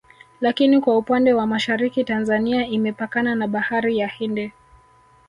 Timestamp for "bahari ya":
3.47-4.07